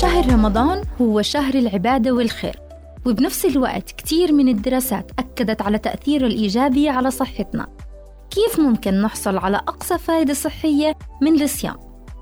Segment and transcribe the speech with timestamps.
[0.00, 2.60] شهر رمضان هو شهر العبادة والخير.
[3.06, 7.66] وبنفس الوقت كتير من الدراسات أكدت على تأثيره الإيجابي على صحتنا.
[8.30, 11.76] كيف ممكن نحصل على أقصى فائدة صحية من الصيام؟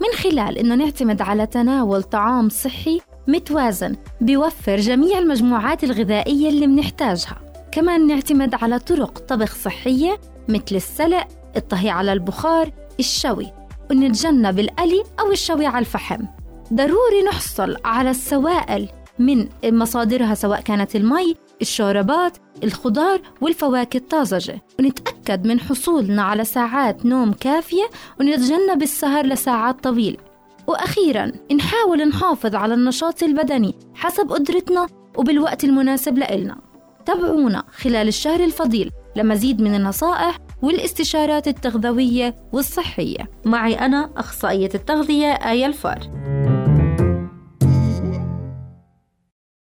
[0.00, 7.36] من خلال إنه نعتمد على تناول طعام صحي متوازن بيوفر جميع المجموعات الغذائية اللي منحتاجها
[7.72, 13.52] كمان نعتمد على طرق طبخ صحية مثل السلق الطهي على البخار الشوي
[13.90, 16.24] ونتجنب القلي أو الشوي على الفحم.
[16.72, 24.62] ضروري نحصل على السوائل من مصادرها سواء كانت المي الشوربات الخضار والفواكه الطازجة.
[24.78, 30.16] ونتأكد من حصولنا على ساعات نوم كافية ونتجنب السهر لساعات طويلة
[30.66, 36.56] وأخيرا نحاول نحافظ على النشاط البدني حسب قدرتنا وبالوقت المناسب لإلنا.
[37.06, 43.30] تابعونا خلال الشهر الفضيل لمزيد من النصائح والاستشارات التغذوية والصحية.
[43.44, 46.17] معي أنا أخصائية التغذية آية الفار.